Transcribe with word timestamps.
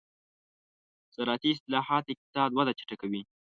زراعتي 1.15 1.49
اصلاحات 1.55 2.03
د 2.05 2.09
اقتصاد 2.13 2.49
وده 2.55 2.71
چټکوي. 2.79 3.21